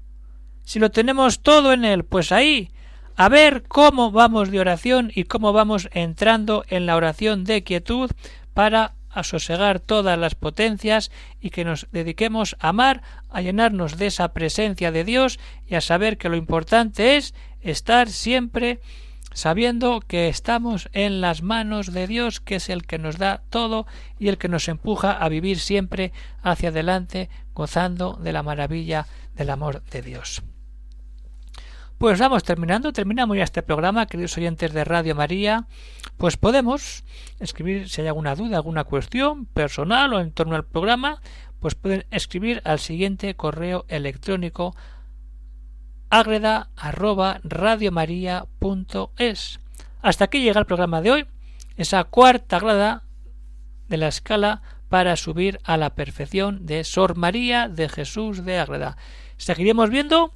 Si 0.65 0.79
lo 0.79 0.91
tenemos 0.91 1.41
todo 1.41 1.73
en 1.73 1.85
Él, 1.85 2.05
pues 2.05 2.31
ahí, 2.31 2.71
a 3.17 3.29
ver 3.29 3.65
cómo 3.65 4.11
vamos 4.11 4.51
de 4.51 4.61
oración 4.61 5.11
y 5.15 5.25
cómo 5.25 5.53
vamos 5.53 5.89
entrando 5.93 6.65
en 6.69 6.87
la 6.87 6.97
oración 6.97 7.45
de 7.45 7.65
quietud 7.65 8.11
para 8.55 8.95
asosegar 9.11 9.81
todas 9.81 10.19
las 10.19 10.35
potencias 10.35 11.11
y 11.41 11.51
que 11.51 11.65
nos 11.65 11.89
dediquemos 11.93 12.57
a 12.61 12.69
amar, 12.69 13.03
a 13.29 13.41
llenarnos 13.41 13.99
de 13.99 14.07
esa 14.07 14.33
presencia 14.33 14.93
de 14.93 15.05
Dios 15.05 15.39
y 15.67 15.75
a 15.75 15.81
saber 15.81 16.19
que 16.19 16.29
lo 16.29 16.37
importante 16.37 17.17
es 17.17 17.35
estar 17.61 18.09
siempre 18.09 18.81
sabiendo 19.33 20.01
que 20.01 20.29
estamos 20.29 20.89
en 20.93 21.21
las 21.21 21.43
manos 21.43 21.93
de 21.93 22.07
Dios, 22.07 22.41
que 22.41 22.57
es 22.57 22.69
el 22.69 22.87
que 22.87 22.99
nos 22.99 23.19
da 23.19 23.43
todo 23.51 23.87
y 24.19 24.29
el 24.29 24.39
que 24.39 24.49
nos 24.49 24.69
empuja 24.69 25.13
a 25.13 25.29
vivir 25.29 25.59
siempre 25.59 26.13
hacia 26.43 26.71
adelante, 26.71 27.31
gozando 27.55 28.15
de 28.15 28.33
la 28.33 28.43
maravilla 28.43 29.07
del 29.37 29.51
amor 29.51 29.83
de 29.85 30.03
Dios. 30.03 30.43
Pues 32.01 32.19
vamos 32.19 32.45
terminando, 32.45 32.95
terminamos 32.95 33.37
ya 33.37 33.45
este 33.45 33.63
programa, 33.63 34.07
queridos 34.07 34.35
oyentes 34.39 34.73
de 34.73 34.85
Radio 34.85 35.15
María. 35.15 35.67
Pues 36.17 36.39
podemos 36.39 37.05
escribir 37.41 37.91
si 37.91 38.01
hay 38.01 38.07
alguna 38.09 38.35
duda, 38.35 38.57
alguna 38.57 38.85
cuestión 38.85 39.45
personal 39.45 40.15
o 40.15 40.21
en 40.21 40.33
torno 40.33 40.57
al 40.57 40.65
programa, 40.65 41.21
pues 41.59 41.75
pueden 41.75 42.07
escribir 42.11 42.63
al 42.65 42.79
siguiente 42.79 43.35
correo 43.35 43.85
electrónico 43.89 44.75
agreda 46.09 46.71
arroba 46.75 47.43
Hasta 50.01 50.25
aquí 50.25 50.41
llega 50.41 50.61
el 50.61 50.67
programa 50.67 51.03
de 51.03 51.11
hoy, 51.11 51.27
esa 51.77 52.05
cuarta 52.05 52.61
grada 52.61 53.03
de 53.89 53.99
la 53.99 54.09
escala 54.09 54.63
para 54.89 55.17
subir 55.17 55.61
a 55.65 55.77
la 55.77 55.95
perfección 55.95 56.65
de 56.65 56.83
Sor 56.83 57.19
María 57.19 57.69
de 57.69 57.91
Jesús 57.91 58.43
de 58.47 58.59
Ágreda. 58.59 58.97
Seguiremos 59.37 59.91
viendo 59.91 60.33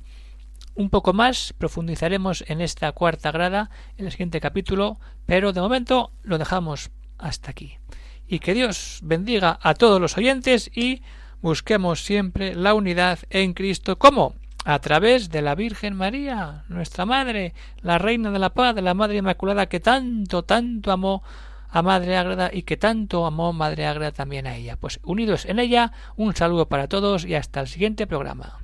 un 0.74 0.90
poco 0.90 1.12
más, 1.12 1.54
profundizaremos 1.56 2.44
en 2.48 2.60
esta 2.60 2.90
cuarta 2.92 3.30
grada 3.30 3.70
en 3.96 4.06
el 4.06 4.12
siguiente 4.12 4.40
capítulo, 4.40 4.98
pero 5.26 5.52
de 5.52 5.60
momento 5.60 6.12
lo 6.22 6.38
dejamos 6.38 6.90
hasta 7.18 7.50
aquí. 7.50 7.78
Y 8.26 8.40
que 8.40 8.54
Dios 8.54 9.00
bendiga 9.02 9.58
a 9.62 9.74
todos 9.74 10.00
los 10.00 10.16
oyentes 10.16 10.70
y 10.74 11.02
busquemos 11.40 12.04
siempre 12.04 12.54
la 12.54 12.74
unidad 12.74 13.20
en 13.30 13.52
Cristo 13.52 13.98
como 13.98 14.34
a 14.64 14.78
través 14.78 15.28
de 15.28 15.42
la 15.42 15.54
Virgen 15.54 15.94
María, 15.94 16.64
nuestra 16.68 17.04
Madre, 17.04 17.52
la 17.82 17.98
Reina 17.98 18.30
de 18.30 18.38
la 18.38 18.54
Paz, 18.54 18.74
la 18.76 18.94
Madre 18.94 19.18
Inmaculada, 19.18 19.66
que 19.66 19.78
tanto, 19.78 20.42
tanto 20.42 20.90
amó 20.90 21.22
a 21.68 21.82
Madre 21.82 22.16
Ágreda 22.16 22.50
y 22.52 22.62
que 22.62 22.76
tanto 22.76 23.26
amó 23.26 23.52
Madre 23.52 23.86
Ágreda 23.86 24.12
también 24.12 24.46
a 24.46 24.56
ella. 24.56 24.76
Pues 24.76 25.00
unidos 25.02 25.44
en 25.44 25.58
ella, 25.58 25.92
un 26.16 26.34
saludo 26.34 26.66
para 26.66 26.88
todos 26.88 27.26
y 27.26 27.34
hasta 27.34 27.60
el 27.60 27.68
siguiente 27.68 28.06
programa. 28.06 28.63